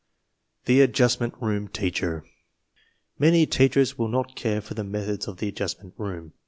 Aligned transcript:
\THE 0.65 0.81
ADJUSTMENT 0.81 1.35
ROOM 1.39 1.67
TEACHER 1.67 2.23
Many 3.19 3.45
teachers 3.45 3.99
will 3.99 4.07
not 4.07 4.35
care 4.35 4.59
for 4.59 4.73
the 4.73 4.83
methods 4.83 5.27
of 5.27 5.37
the 5.37 5.47
Adjustment 5.49 5.93
Room. 5.95 6.33